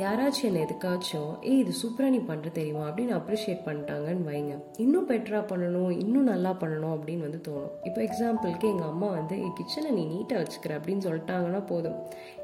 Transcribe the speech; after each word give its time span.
யாராச்சும் 0.00 0.44
என்னை 0.44 0.62
எதுக்காச்சும் 0.62 1.42
ஏய் 1.42 1.58
இது 1.58 1.72
சூப்பராக 1.82 2.08
நீ 2.08 2.16
பண்ணுற 2.16 2.52
தெரியுமா? 2.52 2.88
அப்படின்னு 2.88 3.16
அப்ரிஷியேட் 3.18 3.66
பண்ணிட்டாங்கன்னு 3.66 4.28
வைங்க. 4.30 4.54
இன்னும் 4.76 5.08
பெட்டராக 5.08 5.44
பண்ணணும் 5.50 5.90
இன்னும் 6.00 6.30
நல்லா 6.32 6.56
பண்ணணும் 6.60 6.94
அப்படின்னு 6.96 7.26
வந்து 7.26 7.40
தோணும். 7.48 7.72
இப்போ 7.82 8.02
எக்ஸாம்பிளுக்கு 8.02 8.70
எங்கள் 8.72 8.88
அம்மா 8.88 9.06
வந்து 9.06 9.40
என் 9.42 9.52
கிச்சனை 9.52 9.90
நீ 9.90 10.04
நீட்டாக 10.14 10.42
வச்சுக்கிற 10.42 10.72
அப்படின்னு 10.78 11.06
சொல்லிட்டாங்கன்னா 11.08 11.66
போதும். 11.66 11.98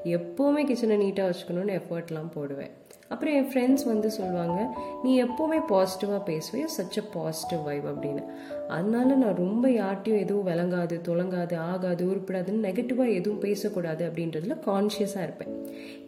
எப்போவுமே 0.04 0.64
கிச்சனை 0.64 0.98
நீட்டாக 1.04 1.32
வச்சுக்கணும்னு 1.32 1.80
எஃபர்ட்லாம் 1.80 2.31
போடுவேன். 2.31 2.79
அப்புறம் 3.11 3.35
என் 3.35 3.49
ஃப்ரெண்ட்ஸ் 3.51 3.85
வந்து 3.85 4.11
சொல்லுவாங்க 4.11 4.76
நீ 5.03 5.22
எப்போவுமே 5.22 5.58
பாசிட்டிவாக 5.69 6.21
பேசுவே 6.24 6.65
சச் 6.76 6.99
அ 6.99 7.03
பாசிட்டிவ் 7.13 7.65
வைப் 7.65 7.87
அப்படின்னு. 7.87 8.22
அதனால 8.69 9.15
நான் 9.15 9.35
ரொம்ப 9.35 9.69
யார்ட்டையும் 9.69 10.19
எதுவும் 10.19 10.47
விளங்காது 10.47 11.01
தொலங்காது 11.08 11.57
ஆகாது 11.57 12.04
உருப்படாதுன்னு 12.07 12.65
நெகட்டிவாக 12.67 13.15
எதுவும் 13.15 13.38
பேசக்கூடாது 13.38 14.11
அப்படின்றதுல 14.11 14.57
கான்ஷியஸாக 14.67 15.22
இருப்பேன். 15.22 15.53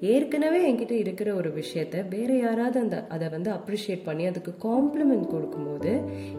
ஏற்கனவே 0.01 0.73
என்கிட்ட 0.73 0.91
இருக்கிற 0.91 1.35
ஒரு 1.35 1.53
விஷயத்த 1.55 2.09
வேற 2.09 2.33
யாராவது 2.35 2.81
அந்த 2.81 3.07
அதை 3.07 3.29
வந்து 3.29 3.53
அப்ரிஷியேட் 3.53 4.05
பண்ணி 4.05 4.27
அதுக்கு 4.27 4.55
காம்ப்ளிமெண்ட் 4.69 5.27
கொடுக்கும்போது 5.27 5.93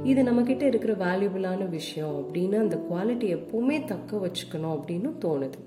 இது 0.04 0.24
நம்மக்கிட்ட 0.24 0.62
இருக்கிற 0.62 0.94
வேல்யூபிளான 0.94 1.70
விஷயம் 1.70 2.16
அப்படின்னு 2.18 2.58
அந்த 2.58 2.76
குவாலிட்டி 2.92 3.30
எப்பவுமே 3.36 3.86
தக்க 3.86 4.18
வச்சுக்கணும் 4.18 4.76
அப்படின்னு 4.78 5.12
தோணுது. 5.26 5.60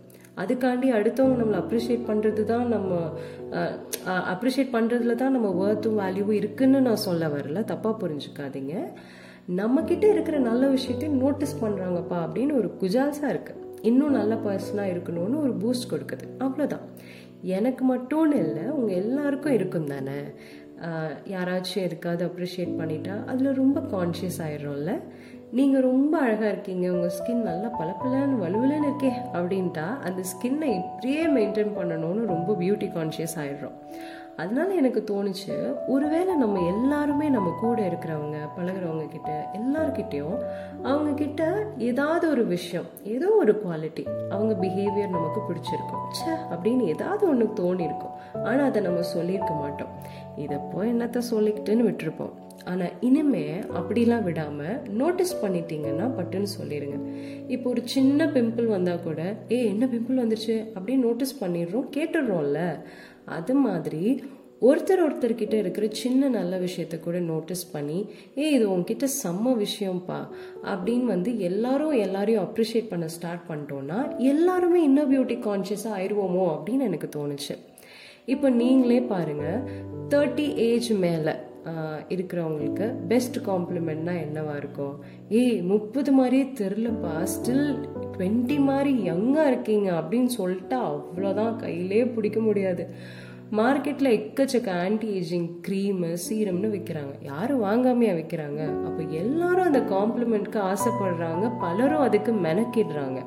அதுக்காண்டி 0.42 0.88
அடுத்தவங்க 0.96 1.36
நம்மளை 1.42 1.58
அப்ரிஷியேட் 1.64 2.08
பண்ணுறது 2.08 2.42
தான் 2.52 2.66
நம்ம 2.74 2.98
அப்ரிஷியேட் 4.32 4.74
பண்ணுறதுல 4.76 5.14
தான் 5.22 5.34
நம்ம 5.36 5.50
ஒர்த்தும் 5.62 6.00
வேல்யூவும் 6.02 6.38
இருக்குன்னு 6.40 6.80
நான் 6.88 7.04
சொல்ல 7.08 7.28
வரல. 7.36 7.60
தப்பாக 7.72 7.94
புரிஞ்சுக்காதீங்க. 8.02 8.74
நம்மக்கிட்ட 9.60 10.04
இருக்கிற 10.14 10.36
நல்ல 10.48 10.66
விஷயத்தையும் 10.66 11.20
நோட்டீஸ் 11.24 11.60
பண்ணுறாங்கப்பா 11.62 12.18
அப்படின்னு 12.26 12.54
ஒரு 12.60 12.70
குஜால்ஸாக 12.82 13.32
இருக்குது 13.34 13.62
இன்னும் 13.90 14.16
நல்ல 14.20 14.34
பர்சனாக 14.46 14.92
இருக்கணும்னு 14.94 15.42
ஒரு 15.46 15.54
பூஸ்ட் 15.62 15.90
கொடுக்குது. 15.92 16.26
அவ்வளோதான் 16.44 16.86
எனக்கு 17.56 17.82
மட்டும்னு 17.94 18.36
இல்லை 18.44 18.64
உங்கள் 18.76 18.98
எல்லாருக்கும் 19.02 19.56
இருக்கும் 19.58 19.90
தானே? 19.92 20.18
யாராச்சும் 21.26 21.84
எதுக்காவது 21.86 22.24
அப்ரிஷியேட் 22.28 22.74
பண்ணிட்டா 22.78 23.24
அதில் 23.24 23.52
ரொம்ப 23.52 23.80
கான்ஷியஸ் 23.80 24.38
ஆயிடும்ல 24.38 25.02
நீங்கள் 25.50 25.82
ரொம்ப 25.82 26.18
அழகாக 26.18 26.48
இருக்கீங்க 26.48 26.90
உங்கள் 26.90 27.12
ஸ்கின் 27.18 27.42
நல்லா 27.42 27.68
பளபளன்னு 27.80 28.40
வலுவலன்னு 28.42 28.88
இருக்கே 28.88 29.12
அப்படின்ட்டா 29.32 29.98
அந்த 29.98 30.22
ஸ்கின்னை 30.32 30.68
இப்படியே 30.74 31.26
மெயின்டைன் 31.26 31.76
பண்ணணும்னு 31.78 32.24
ரொம்ப 32.26 32.56
பியூட்டி 32.60 32.88
கான்ஷியஸ் 32.92 33.36
ஆயிடுறோம். 33.36 33.76
அதனால 34.36 34.74
எனக்கு 34.74 35.04
தோணுச்சு 35.10 35.74
ஒருவேளை 35.86 36.34
நம்ம 36.34 36.66
எல்லா 36.66 36.95
நம்ம 37.36 37.50
கூட 37.60 37.78
இருக்கிறவங்க 37.88 38.38
பழகிறவங்க 38.56 39.06
கிட்ட 39.14 39.30
எல்லார்கிட்டையும் 39.58 40.38
அவங்க 40.90 41.10
கிட்ட 41.22 41.42
ஏதாவது 41.88 42.24
ஒரு 42.34 42.44
விஷயம் 42.54 42.88
ஏதோ 43.14 43.28
ஒரு 43.42 43.52
குவாலிட்டி 43.62 44.04
அவங்க 44.34 44.52
பிஹேவியர் 44.62 45.14
நமக்கு 45.16 45.40
பிடிச்சிருக்கும். 45.48 46.02
ச்சே 46.16 46.32
அப்படின்னு 46.54 46.84
ஏதாவது 46.94 47.22
ஒன்று 47.28 47.46
தோணியிருக்கும் 47.60 48.14
ஆனால் 48.46 48.66
அதை 48.68 48.80
நம்ம 48.82 49.02
சொல்லியிருக்க 49.14 49.52
மாட்டோம். 49.54 49.92
இதை 50.44 50.56
போய் 50.72 50.92
என்னத்த 50.92 51.22
சொல்லிக்கிட்டுன்னு 51.30 51.86
விட்டுருப்போம். 51.88 52.34
ஆனால் 52.70 52.94
இனிமே 53.00 53.44
அப்படிலாம் 53.78 54.24
விடாமல் 54.28 54.78
நோட்டீஸ் 55.00 55.34
பண்ணிட்டீங்கன்னா 55.42 56.06
பட்டுன்னு 56.16 56.48
சொல்லிடுங்க 56.58 56.96
இப்போ 57.54 57.66
ஒரு 57.70 57.82
சின்ன 57.94 58.26
பிம்பிள் 58.36 58.66
வந்தால் 58.66 59.04
கூட 59.04 59.20
ஏ 59.50 59.58
என்ன 59.72 59.84
பிம்பிள் 59.92 60.22
வந்துருச்சு? 60.22 60.56
அப்படின்னு 60.76 61.06
நோட்டீஸ் 61.08 61.40
பண்ணிடுறோம் 61.44 61.86
கேட்டுடுறோம்ல. 61.96 62.62
அது 63.36 63.54
மாதிரி 63.66 64.02
ஒருத்தர் 64.62 65.02
ஒருத்தர்கிட்ட 65.04 65.52
இருக்கிற 65.52 65.86
சின்ன 65.92 66.28
நல்ல 66.28 66.58
விஷயத்த 66.58 67.00
கூட 67.00 67.18
நோட்டீஸ் 67.18 67.70
பண்ணி 67.72 68.08
ஏ 68.38 68.50
இது 68.50 68.70
உங்ககிட்ட 68.70 69.06
செம்ம 69.22 69.52
விஷயம்ப்பா 69.56 70.20
அப்படின்னு 70.62 71.04
வந்து 71.04 71.38
எல்லாரும் 71.38 71.92
எல்லாரையும் 71.92 72.44
அப்ரிஷியேட் 72.46 72.88
பண்ண 72.88 73.08
ஸ்டார்ட் 73.08 73.44
பண்ணிட்டோம்னா 73.48 73.98
எல்லாருமே 74.18 74.82
இன்னும் 74.82 75.10
பியூட்டி 75.12 75.36
கான்ஷியஸாக 75.48 75.98
ஆயிடுவோமோ 75.98 76.46
அப்படின்னு 76.54 76.80
எனக்கு 76.80 77.10
தோணுச்சு. 77.16 77.56
இப்போ 78.24 78.50
நீங்களே 78.50 79.00
பாருங்க 79.02 79.62
தேர்ட்டி 80.08 80.54
ஏஜ் 80.56 80.92
மேலே 80.92 81.34
இருக்கிறவங்களுக்கு 82.08 82.86
பெஸ்ட் 83.06 83.38
காம்ப்ளிமெண்ட்னா 83.46 84.14
என்னவா 84.24 84.56
இருக்கும்? 84.56 84.94
ஏய் 85.28 85.62
முப்பது 85.62 86.12
மாதிரியே 86.12 86.42
தெரிலப்பா 86.42 87.22
ஸ்டில் 87.34 87.68
டுவெண்ட்டி 88.12 88.58
மாதிரி 88.58 88.92
யங்காக 89.10 89.46
இருக்கீங்க 89.46 89.88
அப்படின்னு 89.92 90.26
சொல்லிட்டு 90.40 90.76
அவ்வளோதான் 90.76 91.56
கையிலே 91.56 92.04
பிடிக்க 92.04 92.40
முடியாது. 92.40 92.86
மார்க்கெட்டில் 93.52 94.08
எக்கச்சக்க 94.10 94.68
ஆன்டி 94.84 95.08
ஏஜிங் 95.08 95.48
க்ரீமு 95.66 96.12
சீரம்னு 96.14 96.68
விற்கிறாங்க 96.68 97.14
யாரும் 97.20 97.62
வாங்காமையா 97.62 98.14
விற்கிறாங்க 98.14 98.86
அப்போ 98.86 99.02
எல்லாரும் 99.02 99.64
அந்த 99.64 99.78
காம்ப்ளிமெண்ட்க்கு 99.78 100.58
ஆசைப்படுறாங்க 100.72 101.58
பலரும் 101.60 102.00
அதுக்கு 102.00 102.32
மெனக்கிடுறாங்க. 102.32 103.20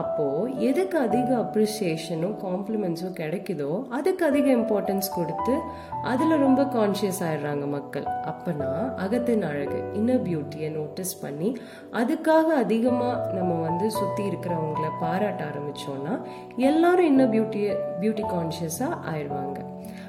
அப்போது 0.00 0.52
எதுக்கு 0.68 0.96
அதிக 1.06 1.28
அப்ரிசியேஷனும் 1.44 2.34
காம்ப்ளிமெண்ட்ஸும் 2.44 3.14
கிடைக்குதோ 3.20 3.70
அதுக்கு 3.98 4.22
அதிக 4.30 4.46
இம்பார்ட்டன்ஸ் 4.58 5.08
கொடுத்து 5.16 5.54
அதில் 6.12 6.42
ரொம்ப 6.44 6.62
கான்ஷியஸ் 6.76 7.20
ஆயிடுறாங்க 7.28 7.66
மக்கள். 7.76 8.06
அப்போனா 8.32 8.70
அகத்தின் 9.04 9.44
அழகு 9.50 9.80
இன்னர் 10.00 10.22
பியூட்டியை 10.26 10.70
நோட்டீஸ் 10.78 11.14
பண்ணி 11.22 11.50
அதுக்காக 12.00 12.46
அதிகமாக 12.64 13.32
நம்ம 13.38 13.52
வந்து 13.68 13.88
சுற்றி 13.98 14.24
இருக்கிறவங்கள 14.30 14.90
பாராட்ட 15.04 15.42
ஆரம்பித்தோன்னா 15.50 16.14
எல்லாரும் 16.70 17.10
இன்னர் 17.12 17.32
பியூட்டியை 17.34 17.74
பியூட்டி 18.02 18.26
கான்ஷியஸாக 18.34 19.00
ஆயிடுவாங்க. 19.12 19.58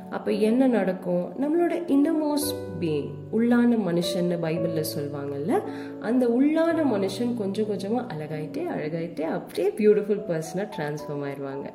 அப்போ 0.10 0.32
என்ன 0.32 0.68
நடக்கும்? 0.68 1.26
நம்மளோட 1.42 1.74
இன்னமோஸ்ட் 1.96 2.54
பீயிங் 2.80 3.10
உள்ளான 3.32 3.78
மனுஷன்னு 3.88 4.38
பைபிளில் 4.42 4.92
சொல்லுவாங்கல்ல 4.96 5.62
அந்த 6.00 6.28
உள்ளான 6.28 6.86
மனுஷன் 6.96 7.34
கொஞ்சம் 7.34 7.68
கொஞ்சமாக 7.68 8.16
அழகாயிட்டே 8.16 8.64
அழகாயிட்டே 8.76 9.22
அப்படியே 9.22 9.68
பியூட்டிஃபுல் 9.70 10.24
பர்சனாக 10.30 10.68
ட்ரான்ஸ்ஃபார்ம் 10.78 11.26
ஆயிடுவாங்க 11.28 11.68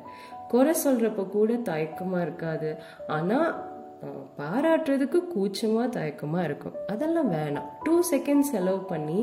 குறை 0.47 0.73
சொல்கிறப்ப 0.85 1.29
கூட 1.29 1.53
தயக்கமாக 1.53 2.21
இருக்காது. 2.21 2.75
ஆனால் 3.07 3.74
பாராட்டுறதுக்கு 4.39 5.19
கூச்சமாக 5.33 5.87
தயக்கமாக 5.95 6.47
இருக்கும். 6.47 6.75
அதெல்லாம் 6.93 7.29
வேணாம். 7.35 7.67
டூ 7.85 7.93
செகண்ட்ஸ் 8.11 8.51
செலவு 8.53 8.81
பண்ணி 8.91 9.19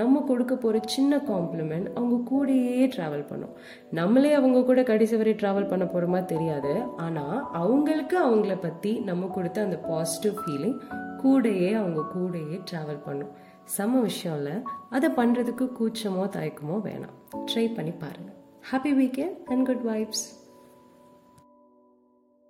நம்ம 0.00 0.20
கொடுக்க 0.30 0.54
போகிற 0.54 0.80
சின்ன 0.94 1.16
காம்ப்ளிமெண்ட் 1.30 1.88
அவங்க 1.96 2.16
கூடயே 2.30 2.84
ட்ராவல் 2.94 3.28
பண்ணும். 3.30 3.54
நம்மளே 3.98 4.32
அவங்க 4.40 4.64
கூட 4.70 4.82
கடைசி 4.90 5.16
வரை 5.20 5.34
ட்ராவல் 5.42 5.70
பண்ண 5.72 5.84
போகிறோமா 5.84 6.20
தெரியாது. 6.32 6.74
ஆனால் 7.06 7.36
அவங்களுக்கு 7.62 8.18
அவங்கள 8.26 8.56
பற்றி 8.66 8.92
நம்ம 9.10 9.30
கொடுத்த 9.36 9.62
அந்த 9.68 9.78
பாசிட்டிவ் 9.90 10.36
ஃபீலிங் 10.42 10.76
கூடயே 11.22 11.70
அவங்க 11.82 12.02
கூடயே 12.16 12.58
ட்ராவல் 12.70 13.04
பண்ணும். 13.06 13.32
செம்ம 13.76 14.00
விஷயம் 14.08 14.36
இல்லை. 14.40 14.54
அதை 14.96 15.08
பண்ணுறதுக்கு 15.20 15.66
கூச்சமோ 15.78 16.26
தயக்கமோ 16.36 16.76
வேணாம். 16.88 17.16
ட்ரை 17.50 17.66
பண்ணி 17.78 17.94
பாருங்கள் 18.04 18.36
happy 18.70 18.92
weekend 19.00 19.36
and 19.52 19.66
good 19.70 19.84
vibes 19.90 20.24